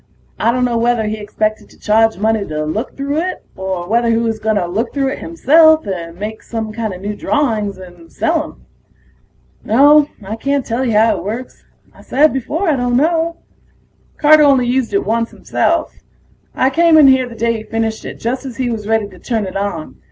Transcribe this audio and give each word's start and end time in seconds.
I 0.39 0.51
dunno 0.51 0.79
whether 0.79 1.03
he 1.03 1.17
expected 1.17 1.69
to 1.69 1.79
charge 1.79 2.17
money 2.17 2.43
to 2.47 2.65
look 2.65 2.97
through 2.97 3.17
it, 3.19 3.45
or 3.55 3.87
whether 3.87 4.09
he 4.09 4.17
was 4.17 4.39
gonna 4.39 4.65
look 4.65 4.91
through 4.95 5.09
it 5.09 5.19
himself 5.19 5.85
and 5.85 6.17
make 6.17 6.41
some 6.41 6.71
new 6.71 6.73
kinda 6.73 7.15
drawings 7.15 7.77
and 7.77 8.11
sell 8.11 8.43
'em. 8.43 8.65
No, 9.63 10.07
I 10.23 10.37
can't 10.37 10.65
tell 10.65 10.83
you 10.83 10.93
how 10.93 11.17
it 11.17 11.23
works 11.23 11.65
I 11.93 12.01
said 12.01 12.33
before 12.33 12.67
I 12.67 12.75
don't 12.77 12.97
know. 12.97 13.43
Carter 14.17 14.41
only 14.41 14.65
used 14.65 14.91
it 14.91 15.05
once 15.05 15.29
himself. 15.29 15.93
I 16.55 16.71
came 16.71 16.97
in 16.97 17.07
here 17.07 17.29
the 17.29 17.35
day 17.35 17.57
he 17.57 17.63
finished 17.63 18.03
it, 18.03 18.15
just 18.19 18.43
as 18.43 18.57
he 18.57 18.71
was 18.71 18.87
ready 18.87 19.07
to 19.07 19.19
turn 19.19 19.45
it 19.45 19.55
on. 19.55 19.97